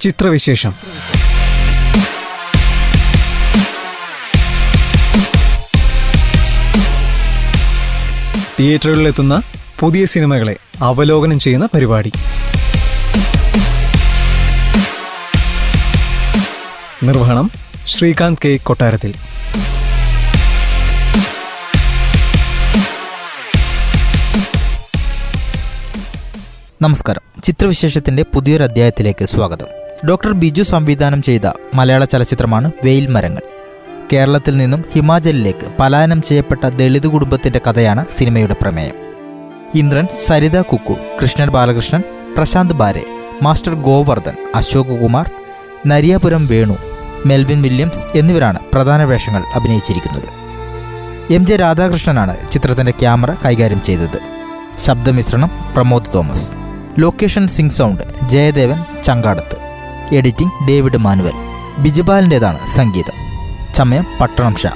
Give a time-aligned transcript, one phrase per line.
[0.00, 0.74] ചിത്രവിശേഷം.
[8.58, 9.42] തിയേറ്ററുകളിലെത്തുന്ന
[9.80, 12.12] പുതിയ സിനിമകളെ അവലോകനം ചെയ്യുന്ന പരിപാടി.
[17.02, 17.50] നിർവഹണം
[17.86, 19.14] ശ്രീകാന്ത് കെ കൊട്ടാരത്തിൽ.
[26.82, 27.42] നമസ്കാരം.
[27.44, 29.77] ചിത്രവിശേഷത്തിന്റെ പുതിയൊരു അധ്യായത്തിലേക്ക് സ്വാഗതം.
[30.06, 33.40] ഡോക്ടർ ബിജു സംവിധാനം ചെയ്ത മലയാള ചലച്ചിത്രമാണ് വെയിൽ മരങ്ങൾ.
[34.12, 38.94] കേരളത്തിൽ നിന്നും ഹിമാചലിലേക്ക് പലായനം ചെയ്യപ്പെട്ട ദളിത് കുടുംബത്തിന്റെ കഥയാണ് സിനിമയുടെ പ്രമേയം.
[39.74, 42.02] Indran Saritha Kukku Krishnan Balakrishnan
[42.36, 43.02] Prashanth Bare
[43.42, 45.30] master Govardhan Ashok Kumar
[45.86, 46.76] Nariyapuram Venu
[47.26, 50.28] Melvin Williams എന്നിവരാണ് പ്രധാന വേഷങ്ങൾ അഭിനയിച്ചിരിക്കുന്നത്.
[51.32, 54.18] എം ജെ രാധാകൃഷ്ണനാണ് ചിത്രത്തിന്റെ ക്യാമറ കൈകാര്യം ചെയ്തത്.
[54.78, 56.50] ശബ്ദമിശ്രണം Pramod Thomas.
[56.98, 59.67] Location sync sound Jayadevan Chankadath.
[60.12, 61.32] Editing David Manuel.
[61.78, 63.12] ബിജുപാലിന്റെതാണ് സംഗീതം.
[63.74, 64.70] ചമയം പട്ടണം ഷാ.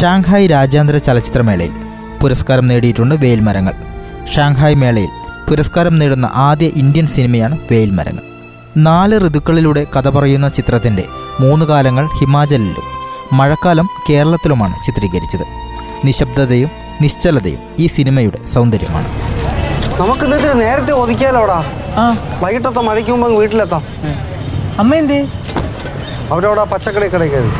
[0.00, 1.72] ഷാങ്ഹായ് രാജ്യാന്തര ചലച്ചിത്രമേളയിൽ
[2.22, 3.72] പുരസ്കാരം നേടിയിട്ടുണ്ട് വേൽമരങ്ങൾ
[4.34, 5.08] ഷാങ്ഹായ് മേളയിൽ
[5.50, 8.22] പുരസ്കാരം നേടുന്ന ആദ്യ ഇന്ത്യൻ സിനിമയാണ് വേൽമരങ്ങൾ
[8.76, 11.04] നാല് ഋതുക്കളിലൂടെ കഥ പറയുന്ന ചിത്രത്തിന്റെ
[11.40, 12.82] മൂന്ന് കാലങ്ങൾ ഹിമാചലിലും
[13.32, 15.42] മഴക്കാലം കേരളത്തിലുമാണ് ചിത്രീകരിച്ചത്.
[16.04, 19.08] നിശബ്ദതയും നിശ്ചലതയും ഈ സിനിമയുടെ സൗന്ദര്യമാണ്.
[20.00, 21.64] നമുക്ക് നേരത്തെ ഒതുക്കിയാലോടാ?
[22.40, 23.82] വൈകിട്ടത്തെ മഴയ്ക്ക് മുമ്പ് വീട്ടിലെത്താം.
[24.80, 25.18] അമ്മ എന്തേ
[26.32, 27.50] അവരവിടെ പച്ചക്കറി കടയ്ക്കാണ്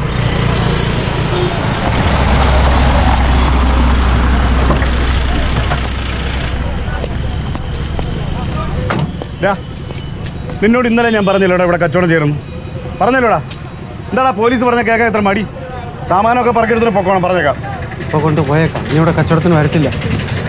[9.45, 9.53] ഡാ,
[10.63, 12.31] നിന്നോട് ഇന്നലെ ഞാൻ പറഞ്ഞല്ലോടാ ഇവിടെ കച്ചവടം ചെയ്യണം
[13.01, 13.39] പറഞ്ഞല്ലോടാ?
[14.11, 15.43] എന്താടാ പോലീസ് പറഞ്ഞ കേൾക്കാൻ എത്ര മടി?
[16.11, 17.57] സാമാനമൊക്കെ പറക്കെടുത്തിട്ട് പൊക്കോണം പറഞ്ഞേക്കാം.
[18.05, 18.83] ഇപ്പൊ കൊണ്ട് പോയേക്കാം.
[18.91, 19.89] നീ ഇവിടെ കച്ചവടത്തിന് വരത്തില്ല.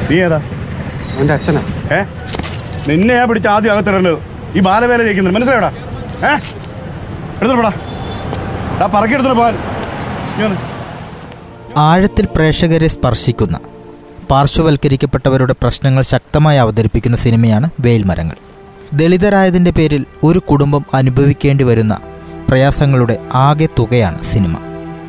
[0.10, 0.40] നീ ഏതാ?
[1.22, 1.62] എന്റെ അച്ഛനാ.
[1.96, 2.00] ഏ?
[2.90, 4.18] നിന്നെ ഞാൻ പിടിച്ച് ആദ്യം അകത്തിടേണ്ടത്.
[4.58, 5.72] ഈ ബാലവേല ജയിക്കുന്നത് മനസ്സിലായോടാ
[6.30, 6.34] ഏ?
[11.78, 13.58] ആഴത്തിൽ പ്രേക്ഷകരെ സ്പർശിക്കുന്ന
[14.32, 18.38] പാർശ്വവൽക്കരിക്കപ്പെട്ടവരുടെ പ്രശ്നങ്ങൾ ശക്തമായി അവതരിപ്പിക്കുന്ന സിനിമയാണ് വേൽമരങ്ങൾ.
[18.94, 22.00] ദളിതരായതിന്റെ പേരിൽ ഒരു കുടുംബം അനുഭവിക്കേണ്ടി വരുന്ന
[22.50, 24.56] പ്രയാസങ്ങളുടെ ആകെ തുകയാണ് സിനിമ.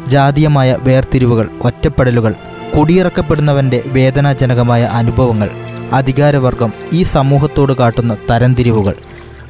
[0.09, 2.35] ജാതീയമായ വേർതിരിവുകൾ ഒറ്റപ്പെടലുകൾ
[2.77, 5.51] കുടിയിറക്കപ്പെടുന്നവന്റെ വേദനാജനകമായ അനുഭവങ്ങൾ
[5.93, 8.95] അധികാരവർഗം ഈ സമൂഹത്തോട് കാട്ടുന്ന തരംതിരിവുകൾ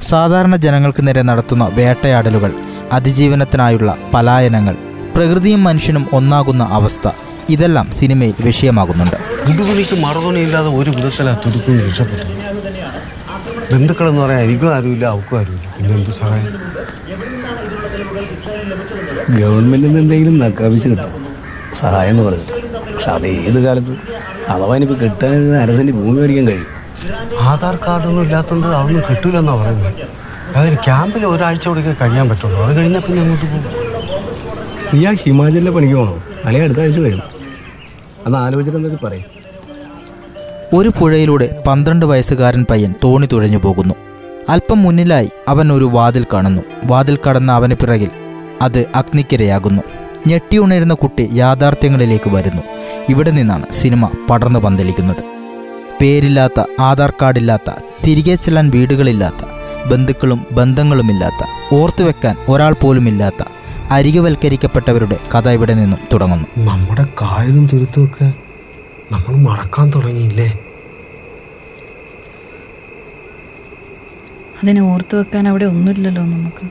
[0.01, 2.51] സാധാരണ ജനങ്ങൾക്ക് നേരെ നടത്തുന്ന വേട്ടയാടലുകൾ
[2.91, 4.75] അതിജീവനത്തിനായുള്ള പലായനങ്ങൾ
[5.15, 7.09] പ്രകൃതിയും മനുഷ്യനും ഒന്നാകുന്ന അവസ്ഥ
[7.49, 9.15] ഇതെല്ലാം സിനിമയിൽ വിഷയമാകുന്നുണ്ട്.
[9.49, 12.37] ഉടുതുണിക്ക് മറുതുണിയില്ലാതെ ഒരു വിധത്തിലാ തുടുക്കും രക്ഷപ്പെട്ടു
[13.73, 15.75] ബന്ധുക്കളെന്ന് പറയാൻ എനിക്കും ആരുമില്ല അവക്കും ആരുമില്ല.
[15.77, 16.45] പിന്നെ എന്ത് സഹായം?
[19.29, 21.27] ഗവൺമെന്റിൽ നിന്ന് എന്തെങ്കിലും നക്കാപ്പിച്ച് കിട്ടും.
[21.73, 22.53] സഹായം എന്ന് പറഞ്ഞിട്ട്.
[22.93, 23.97] പക്ഷെ അത് ഏത് കാലത്ത്?
[24.49, 26.67] അഥവാ ഇനിയിപ്പോൾ കിട്ടാൻ അരസന്റെ ഭൂമി മേടിക്കാൻ കഴിയും.
[27.39, 29.93] ആധാർ കാർഡൊന്നും ഇല്ലാത്തതുകൊണ്ട് അതൊന്നും കിട്ടൂലെന്നാ പറയുന്നത്.
[30.55, 32.61] അതായത് ക്യാമ്പിൽ ഒരാഴ്ച കൂടെ കഴിയാൻ പറ്റുള്ളൂ.
[32.61, 33.65] അത് കഴിഞ്ഞാൽ പിന്നെ അങ്ങോട്ട് പോകും.
[34.93, 37.21] നീ ആ ഹിമാചലിലെ പണിക്ക് പോകണോ അല്ലെങ്കിൽ അടുത്ത ആഴ്ച വരും.
[38.27, 39.25] അത് ആലോചിച്ചിട്ട് എന്താ വെച്ചാൽ പറയും.
[40.79, 43.95] ഒരു പുഴയിലൂടെ പന്ത്രണ്ട് വയസ്സുകാരൻ പയ്യൻ തോണി തുഴഞ്ഞു പോകുന്നു.
[44.49, 46.61] അല്പം മുന്നിലായി അവൻ ഒരു വാതിൽ കാണുന്നു.
[46.85, 48.09] വാതിൽ കടന്ന അവന് പിറകിൽ
[48.61, 49.81] അത് അഗ്നിക്കിരയാകുന്നു.
[50.27, 52.61] ഞെട്ടിയുണരുന്ന കുട്ടി യാഥാർത്ഥ്യങ്ങളിലേക്ക് വരുന്നു.
[53.09, 55.23] ഇവിടെ നിന്നാണ് സിനിമ പടർന്നു പന്തലിക്കുന്നത്.
[56.01, 57.71] പേരില്ലാത്ത ആധാർ കാർഡില്ലാത്ത
[58.05, 59.56] തിരികെ ചെല്ലാൻ വീടുകളില്ലാത്ത
[59.89, 63.43] ബന്ധുക്കളും ബന്ധങ്ങളുമില്ലാത്ത ഓർത്തുവെക്കാൻ ഒരാൾ പോലുമില്ലാത്ത
[63.89, 66.47] അരികവൽക്കരിക്കപ്പെട്ടവരുടെ കഥ ഇവിടെ നിന്നും തുടങ്ങുന്നു.
[66.65, 68.33] നമ്മുടെ കായലും തുരുത്തുമൊക്കെ
[69.11, 70.49] നമ്മൾ മറക്കാൻ തുടങ്ങിയില്ലേ?
[74.63, 76.65] അതിനെ ഓർത്തു വെക്കാൻ അവിടെ ഒന്നുമില്ലല്ലോ നമുക്ക്.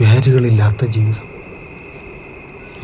[0.00, 1.28] വേരുകളില്ലാത്ത ജീവിതം.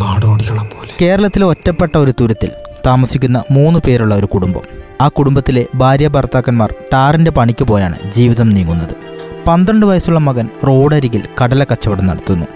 [0.01, 0.93] നാടോടികളെ പോലെ.
[1.03, 2.51] കേരളത്തിലെ ഒറ്റപ്പെട്ട ഒരു തുരുത്തിൽ
[2.87, 4.61] താമസിക്കുന്ന മൂന്ന് പേരുള്ള ഒരു കുടുംബം.
[5.01, 9.13] ആ കുടുംബത്തിലെ ഭാര്യ ഭർത്താക്കന്മാർ ടാറിന്റെ പണിക്ക് പോയാണ് ജീവിതം നീങ്ങുന്നത്.
[9.49, 12.47] പന്ത്രണ്ട് വയസ്സുള്ള മകൻ റോഡരികിൽ കടല കച്ചവടം നടത്തുന്നു.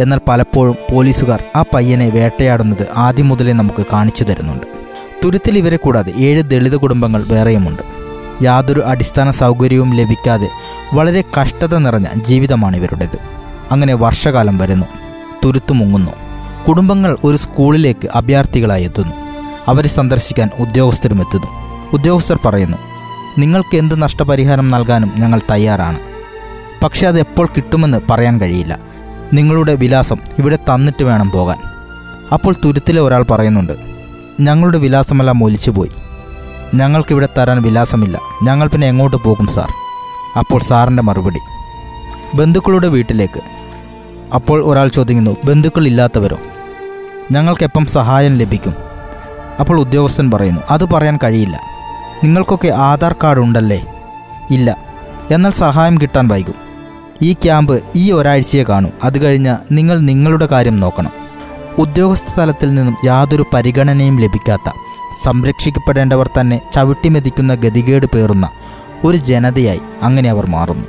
[0.00, 4.66] എന്നാൽ പലപ്പോഴും പോലീസുകാർ ആ പയ്യനെ വേട്ടയാടുന്നത് ആദ്യം മുതലേ നമുക്ക് കാണിച്ചു തരുന്നുണ്ട്.
[5.24, 7.82] തുരുത്തിൽ ഇവരെ കൂടാതെ ഏഴ് ദളിത് കുടുംബങ്ങൾ വേറെയുമുണ്ട്.
[8.44, 10.48] യാതൊരു അടിസ്ഥാന സൗകര്യവും ലഭിക്കാതെ
[10.94, 13.18] വളരെ കഷ്ടത നിറഞ്ഞ ജീവിതമാണ് ഇവരുടേത്.
[13.70, 14.86] അങ്ങനെ വർഷകാലം വരുന്നു.
[15.44, 16.10] തുരുത്തു മുങ്ങുന്നു.
[16.68, 19.23] കുടുംബങ്ങൾ ഒരു സ്കൂളിലേക്ക് അഭ്യർത്ഥികളായി എത്തുന്നു.
[19.68, 21.46] അവരെ സന്ദർശിക്കാൻ ഉദ്യോഗസ്ഥരും എത്തുന്നു.
[21.92, 22.78] ഉദ്യോഗസ്ഥർ പറയുന്നു
[23.38, 25.98] നിങ്ങൾക്ക് എന്ത് നഷ്ടപരിഹാരം നൽകാനും ഞങ്ങൾ തയ്യാറാണ്.
[26.84, 28.78] പക്ഷേ അത് എപ്പോൾ കിട്ടുമെന്ന് പറയാൻ കഴിയില്ല.
[29.32, 31.58] നിങ്ങളുടെ വിലാസം ഇവിടെ തന്നിട്ട് വേണം പോകാൻ.
[32.32, 33.72] അപ്പോൾ തുരുത്തിലെ ഒരാൾ പറയുന്നുണ്ട്
[34.40, 35.90] ഞങ്ങളുടെ വിലാസമെല്ലാം ഒലിച്ചു പോയി.
[36.74, 38.20] ഞങ്ങൾക്കിവിടെ തരാൻ വിലാസമില്ല.
[38.42, 39.68] ഞങ്ങൾ പിന്നെ എങ്ങോട്ട് പോകും സാർ?
[40.38, 41.38] അപ്പോൾ സാറിന്റെ മറുപടി
[42.36, 43.40] ബന്ധുക്കളുടെ വീട്ടിലേക്ക്.
[44.34, 46.38] അപ്പോൾ ഒരാൾ ചോദിക്കുന്നു ബന്ധുക്കളില്ലാത്തവരോ?
[47.32, 48.93] ഞങ്ങൾക്കെപ്പം സഹായം ലഭിക്കും?
[49.60, 51.60] അപ്പോൾ ഉദ്യോഗസ്ഥൻ പറയുന്നു അത് പറയാൻ കഴിയില്ല.
[52.24, 53.86] നിങ്ങൾക്കൊക്കെ ആധാർ കാർഡ് ഉണ്ടല്ലേ?
[54.50, 54.78] ഇല്ല.
[55.30, 56.54] എന്നാൽ സഹായം കിട്ടാൻ വൈകും.
[57.22, 58.92] ഈ ക്യാമ്പ് ഈ ഒരാഴ്ചയെ കാണും.
[59.04, 61.10] അത് കഴിഞ്ഞ് നിങ്ങൾ നിങ്ങളുടെ കാര്യം നോക്കണം.
[61.78, 64.72] ഉദ്യോഗസ്ഥ തലത്തിൽ നിന്നും യാതൊരു പരിഗണനയും ലഭിക്കാത്ത
[65.24, 68.48] സംരക്ഷിക്കപ്പെടേണ്ടവർ തന്നെ ചവിട്ടിമെതിക്കുന്ന ഗതികേട് പേറുന്ന
[69.04, 70.84] ഒരു ജനതയായി അങ്ങനെ അവർ മാറുന്നു.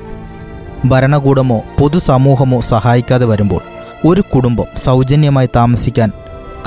[0.86, 3.62] ഭരണകൂടമോ പൊതുസമൂഹമോ സഹായിക്കാതെ വരുമ്പോൾ
[4.06, 6.12] ഒരു കുടുംബം സൗജന്യമായി താമസിക്കാൻ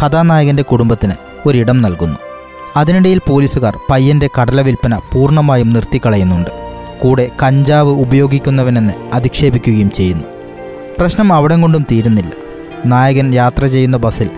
[0.04, 2.18] കഥാനായകന്റെ കുടുംബത്തിന് ഒരിടം നൽകുന്നു.
[2.76, 6.50] അതിനിടയിൽ പോലീസുകാർ പയ്യന്റെ കടല വിൽപ്പന പൂർണമായും നിർത്തിക്കളയുന്നുണ്ട്.
[7.02, 10.24] കൂടെ കഞ്ചാവ് ഉപയോഗിക്കുന്നവനെന്ന് അധിക്ഷേപിക്കുകയും ചെയ്യുന്നു.
[10.98, 12.30] പ്രശ്നം അവിടെ കൊണ്ടും തീരുന്നില്ല.
[12.86, 14.30] നായകൻ യാത്ര ചെയ്യുന്ന ബസ്സിൽ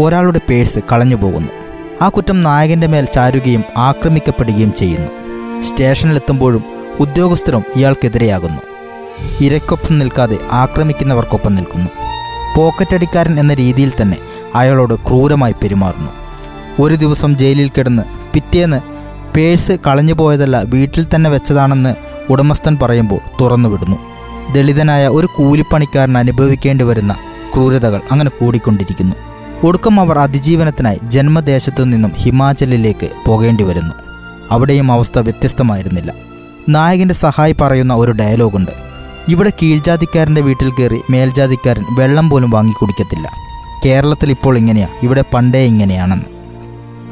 [0.00, 1.48] ഒരാളുടെ പേഴ്സ് കളഞ്ഞു പോകുന്നു
[2.02, 5.08] ആ കുറ്റം നായകന്റെ മേൽ ചാരുകയും ആക്രമിക്കപ്പെടുകയും ചെയ്യുന്നു.
[5.62, 6.64] സ്റ്റേഷനിലെത്തുമ്പോഴും
[7.00, 8.62] ഉദ്യോഗസ്ഥരും ഇയാൾക്കെതിരെയാകുന്നു.
[9.40, 11.88] ഇരക്കൊപ്പം നിൽക്കാതെ ആക്രമിക്കുന്നവർക്കൊപ്പം നിൽക്കുന്നു.
[12.56, 14.16] പോക്കറ്റടിക്കാരൻ എന്ന രീതിയിൽ തന്നെ
[14.54, 16.25] അയാളോട് ക്രൂരമായി പെരുമാറുന്നു.
[16.80, 18.02] ഒരു ദിവസം ജയിലിൽ കിടന്ന്
[18.34, 18.80] പിറ്റേന്ന്
[19.36, 21.94] പേഴ്സ് കളഞ്ഞു പോയതല്ല വീട്ടിൽ തന്നെ വെച്ചതാണെന്ന്
[22.30, 23.96] ഉടമസ്ഥൻ പറയുമ്പോൾ തുറന്നുവിടുന്നു
[24.52, 27.16] ദളിതനായ ഒരു കൂലിപ്പണിക്കാരൻ അനുഭവിക്കേണ്ടി വരുന്ന
[27.54, 29.16] ക്രൂരതകൾ അങ്ങനെ കൂടിക്കൊണ്ടിരിക്കുന്നു.
[29.66, 33.94] ഒടുക്കം അവർ അതിജീവനത്തിനായി ജന്മദേശത്തു നിന്നും ഹിമാചലിലേക്ക് പോകേണ്ടി വരുന്നു.
[34.50, 36.12] അവിടെയും അവസ്ഥ വ്യത്യസ്തമായിരുന്നില്ല.
[36.68, 38.70] നായകന്റെ സഹായി പറയുന്ന ഒരു ഡയലോഗുണ്ട്.
[39.28, 43.30] ഇവിടെ കീഴ്ജാതിക്കാരന്റെ വീട്ടിൽ കയറി മേൽജാതിക്കാരൻ വെള്ളം പോലും വാങ്ങി കുടിക്കത്തില്ല.
[43.86, 46.35] കേരളത്തിൽ ഇപ്പോൾ ഇങ്ങനെയാണ് ഇവിടെ പണ്ടേ ഇങ്ങനെയാണെന്ന്.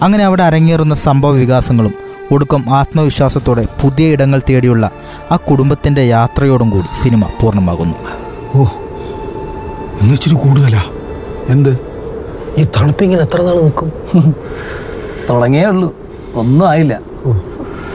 [0.04, 1.94] അങ്ങനെ അവിടെ അരങ്ങേറുന്ന സംഭവ വികാസങ്ങളും
[2.32, 4.90] ഒടുക്കം ആത്മവിശ്വാസത്തോടെ പുതിയ ഇടങ്ങൾ തേടിയുള്ള
[5.30, 7.94] ആ കുടുംബത്തിന്റെ യാത്രയോടും കൂടി സിനിമ പൂർണമാകുന്നു.
[8.58, 8.64] ഓ
[10.12, 10.82] ഇച്ചിരി കൂടുതലാ.
[11.48, 11.78] എന്ത്?
[12.58, 13.92] ഈ തണുപ്പിങ്ങനെ എത്ര നാൾ നിൽക്കും
[15.30, 15.96] തുടങ്ങിയേ ഉള്ളൂ.
[16.34, 17.00] ഒന്നും ആയില്ല.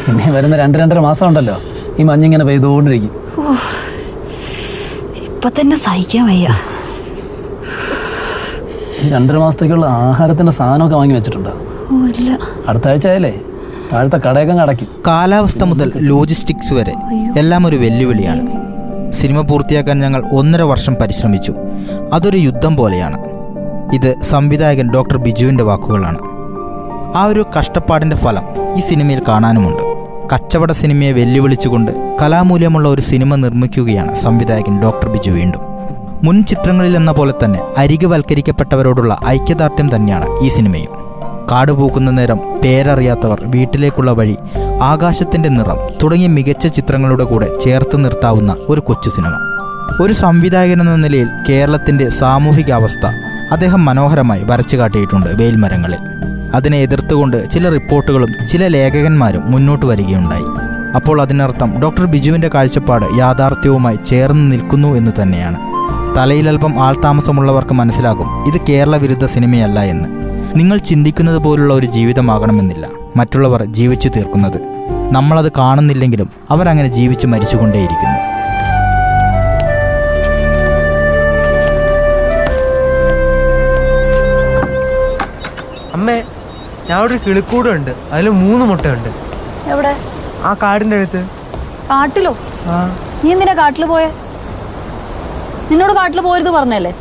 [0.08, 1.58] ഇനി വരുന്ന രണ്ട് രണ്ടര മാസം ഉണ്ടല്ലോ.
[2.00, 3.12] ഈ മഞ്ഞിങ്ങനെ പെയ്തുകൊണ്ടിരിക്കും.
[5.16, 6.48] ഇപ്പൊ തന്നെ സഹിക്കാൻ വയ്യ.
[9.04, 11.52] ഈ രണ്ടര മാസത്തേക്കുള്ള ആഹാരത്തിന്റെ സാധനമൊക്കെ വാങ്ങി വെച്ചിട്ടുണ്ടോ?
[12.68, 13.34] അടുത്ത ആഴ്ച ആയാലേ
[13.94, 14.88] താഴത്തെ കടയൊക്കെ അടയ്ക്കും.
[15.08, 16.94] കാലാവസ്ഥ മുതൽ ലോജിസ്റ്റിക്സ് വരെ
[17.38, 18.48] എല്ലാം ഒരു വെല്ലുവിളിയാണ്.
[19.14, 21.54] സിനിമ പൂർത്തിയാക്കാൻ ഞങ്ങൾ ഒന്നര വർഷം പരിശ്രമിച്ചു.
[22.14, 23.18] അതൊരു യുദ്ധം പോലെയാണ്.
[23.94, 26.20] ഇത് സംവിധായകൻ ഡോക്ടർ ബിജുവിന്റെ വാക്കുകളാണ്.
[27.16, 28.44] ആ ഒരു കഷ്ടപ്പാടിന്റെ ഫലം
[28.78, 29.82] ഈ സിനിമയിൽ കാണാനുമുണ്ട്.
[30.34, 35.62] കച്ചവട സിനിമയെ വെല്ലുവിളിച്ചുകൊണ്ട് കലാമൂല്യമുള്ള ഒരു സിനിമ നിർമ്മിക്കുകയാണ് സംവിധായകൻ ഡോക്ടർ ബിജു വീണ്ടും.
[36.24, 41.09] മുൻ ചിത്രങ്ങളിൽ എന്ന പോലെ തന്നെ അരികുവൽക്കരിക്കപ്പെട്ടവരോടുള്ള ഐക്യദാർഢ്യം തന്നെയാണ് ഈ സിനിമയും.
[41.52, 44.38] കാട് പൂക്കുന്ന നേരം പേരറിയാത്തവർ വീട്ടിലേക്കുള്ള വഴി
[44.82, 49.32] ആകാശത്തിന്റെ നിറം തുടങ്ങിയ മികച്ച ചിത്രങ്ങളുടെ കൂടെ ചേർത്ത് നിർത്താവുന്ന ഒരു കൊച്ചു സിനിമ.
[50.02, 53.06] ഒരു സംവിധായകൻ എന്ന നിലയിൽ കേരളത്തിന്റെ സാമൂഹിക അവസ്ഥ
[53.52, 55.98] അദ്ദേഹം മനോഹരമായി വരച്ചു കാട്ടിയിട്ടുണ്ട് വെയിൽമരങ്ങളിൽ
[56.54, 60.44] അതിനെ എതിർത്തുകൊണ്ട് ചില റിപ്പോർട്ടുകളും ചില ലേഖകന്മാരും മുന്നോട്ട് വരികയുണ്ടായി.
[60.96, 65.58] അപ്പോൾ അതിനർത്ഥം ഡോക്ടർ ബിജുവിന്റെ കാഴ്ചപ്പാട് യാഥാർത്ഥ്യവുമായി ചേർന്ന് നിൽക്കുന്നു എന്ന് തന്നെയാണ്.
[66.18, 70.19] തലയിലൽപ്പം ആൾതാമസമുള്ളവർക്ക് മനസ്സിലാകും ഇത് കേരള വിരുദ്ധ സിനിമയല്ല എന്ന്.
[70.56, 72.90] നിങ്ങൾ ചിന്തിക്കുന്നത് പോലുള്ള ഒരു ജീവിതമാകണമെന്നില്ല.
[73.16, 74.62] മറ്റുള്ളവർ ജീവിച്ചു തീർക്കുന്നത്.
[75.12, 78.40] നമ്മളത് കാണുന്നില്ലെങ്കിലും അവരങ്ങനെ ജീവിച്ച് മരിച്ചുകൊണ്ടേയിരിക്കുന്നു.
[85.94, 86.24] അമ്മേ
[86.90, 89.10] ഞാൻ അവിടെ ഒരു കിളിക്കൂടുണ്ട് അതിൽ മൂന്ന് മുട്ടയുണ്ട്.
[89.70, 89.96] എവിടെ?
[90.44, 91.26] ആ കാടിന്റെ അടുത്ത്.
[91.90, 92.38] കാട്ടിലോ?
[92.66, 93.00] ആ.
[93.24, 94.08] നീ എന്തിനാ കാട്ടിൽ പോയെ?
[95.72, 96.94] നിന്നോട് കാട്ടിൽ പോരുത് പറഞ്ഞല്ലേ?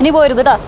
[0.00, 0.58] ഇനി പോരുത് കേട്ടാ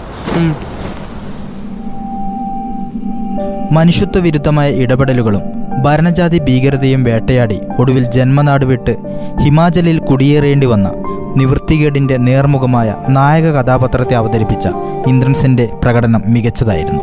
[3.40, 3.74] ഉം.
[3.74, 5.42] മനുഷ്യത്വ വിരുദ്ധമായ ഇടപെടലുകളും
[5.82, 8.96] ഭരണജാതി ഭീകരതയും വേട്ടയാടി ഒടുവിൽ ജന്മനാട് വിട്ട്
[9.42, 10.92] ഹിമാചലിൽ കുടിയേറേണ്ടി വന്ന
[11.36, 14.68] നിവൃത്തികേടിന്റെ നേർമുഖമായ നായക കഥാപാത്രത്തെ അവതരിപ്പിച്ച
[15.06, 17.02] ഇന്ദ്രൻസിന്റെ പ്രകടനം മികച്ചതായിരുന്നു.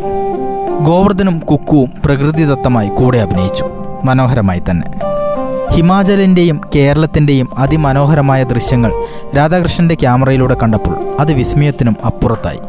[0.83, 3.65] ഗോവർദ്ധനും കുക്കുവും പ്രകൃതിദത്തമായി കൂടെ അഭിനയിച്ചു.
[4.05, 4.87] മനോഹരമായി തന്നെ.
[5.73, 8.91] ഹിമാചലിന്റെയും കേരളത്തിന്റെയും അതിമനോഹരമായ ദൃശ്യങ്ങൾ
[9.37, 12.59] രാധാകൃഷ്ണന്റെ ക്യാമറയിലൂടെ കണ്ടപ്പോൾ അത് വിസ്മയത്തിനും അപ്പുറത്തായി.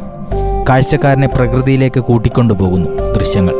[0.68, 3.54] കാഴ്ചക്കാരനെ പ്രകൃതിയിലേക്ക് കൂട്ടിക്കൊണ്ടുപോകുന്നു ദൃശ്യങ്ങൾ.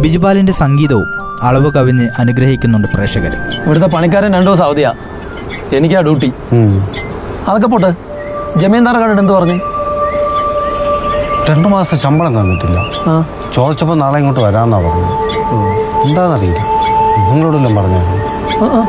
[0.00, 1.06] ബിജുപാലിന്റെ സംഗീതവും
[1.42, 3.32] അളവ് കവിഞ്ഞ് അനുഗ്രഹിക്കുന്നുണ്ട് പ്രേക്ഷകർ.
[3.64, 4.92] ഇവിടുത്തെ പണിക്കാരൻ രണ്ടു ദിവസം അവധിയാ.
[5.72, 6.32] എനിക്കാ ഡ്യൂട്ടി.
[7.48, 7.94] അതൊക്കെ പോട്ടെ.
[8.56, 9.60] ജമീന്ദാർ കണ്ടിട്ട് എന്ത് പറഞ്ഞു.
[11.50, 12.78] രണ്ടു മാസം ശമ്പളം തന്നിട്ടില്ല.
[13.54, 15.12] ചോദിച്ചപ്പോൾ നാളെ ഇങ്ങോട്ട് വരാമെന്നാ പറഞ്ഞത്.
[16.08, 16.58] എന്താണെന്നറിയില്ല
[17.30, 18.82] നിങ്ങളോടെല്ലാം പറഞ്ഞായിരുന്നു ആ.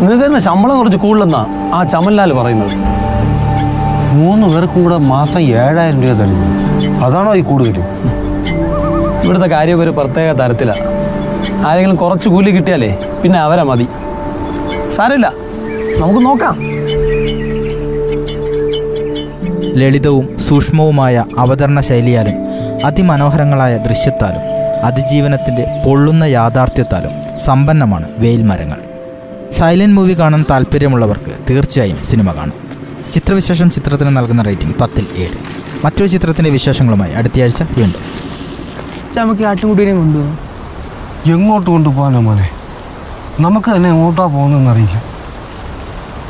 [0.00, 3.03] നിങ്ങൾക്ക് ശമ്പളം കുറച്ച് കൂടുതലെന്നാ ആ ചമൻലാൽ പറയുന്നത്?
[4.14, 6.48] മൂന്ന് പേർക്കും കൂടെ മാസം ഏഴായിരം രൂപ തരുന്നു
[7.04, 7.76] അതാണോ ഈ കൂടുതൽ
[9.24, 10.84] ഇവിടുത്തെ കാര്യം ഒരു പ്രത്യേക തരത്തിലാണ്
[11.66, 13.86] ആരെങ്കിലും കുറച്ച് കൂലി കിട്ടിയാലേ പിന്നെ അവരാ മതി.
[14.96, 15.26] സാരമില്ല.
[15.98, 16.56] നമുക്ക് നോക്കാം.
[19.76, 22.36] ലളിതവും സൂക്ഷ്മവുമായ അവതരണ ശൈലിയാലും
[22.84, 24.42] അതിമനോഹരങ്ങളായ ദൃശ്യത്താലും
[24.84, 28.80] അതിജീവനത്തിന്റെ പൊള്ളുന്ന യാഥാർത്ഥ്യത്താലും സമ്പന്നമാണ് വെയിൽ മരങ്ങൾ
[29.52, 32.63] സൈലന്റ് മൂവി കാണാൻ താല്പര്യമുള്ളവർക്ക് തീർച്ചയായും സിനിമ കാണും.
[33.13, 35.37] ചിത്രവിശേഷം ചിത്രത്തിന് നൽകുന്ന റേറ്റിംഗ് പത്തിൽ ഏഴ്
[35.83, 38.03] മറ്റൊരു ചിത്രത്തിൻ്റെ വിശേഷങ്ങളുമായി അടുത്തയാഴ്ച വീണ്ടും
[39.17, 40.35] നമുക്ക് ആട്ടുംകുട്ടീനെയും കൊണ്ടുപോകും
[41.31, 42.47] എങ്ങോട്ട് കൊണ്ടുപോകാനോ മോനെ
[43.39, 44.97] നമുക്ക് തന്നെ എങ്ങോട്ടാ പോകുന്നതെന്ന് അറിയില്ല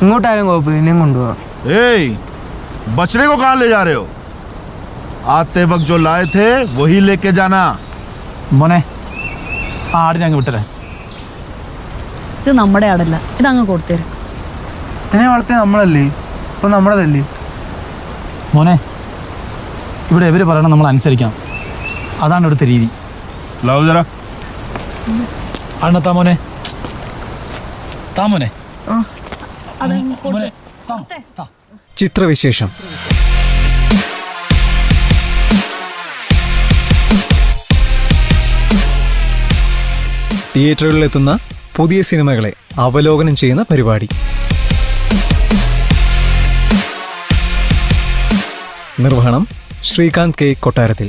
[0.02, 1.38] ഇങ്ങോട്ടായാലും കുഴപ്പമില്ല എന്നെയും കൊണ്ടുപോകാം
[1.72, 1.86] ए
[2.90, 4.06] बछड़े को कहाँ ले जा रहे हो
[5.30, 7.62] आते वक्त जो लाए थे वही लेके जाना
[8.54, 8.78] മോനെ
[9.90, 10.62] ആ ആടിനെ അങ്ങ് വിട്ടരെ
[12.40, 14.08] ഇത് നമ്മുടെ ആടല്ല ഇത് അങ്ങ് കൊടുത്തേരും
[15.06, 16.06] ഇതിനെ വളർത്തിയ നമ്മളല്ലേ
[16.65, 16.97] അപ്പം നമ്മുടെ
[18.55, 18.79] മോനെ
[20.11, 21.33] ഇവിടെ എവര് പറയണം നമ്മൾ അനുസരിക്കാം
[22.21, 22.89] അതാണ് ഇവിടുത്തെ രീതി.
[26.11, 26.39] മോനെ.
[28.19, 28.51] താമോനെ
[31.99, 32.71] ചിത്രവിശേഷം.
[40.57, 41.39] തിയേറ്ററുകളിലെത്തുന്ന
[41.77, 44.09] പുതിയ സിനിമകളെ അവലോകനം ചെയ്യുന്ന പരിപാടി.
[48.99, 49.45] നിർവഹണം
[49.83, 51.09] ശ്രീകാന്ത് കെ കൊട്ടാരത്തിൽ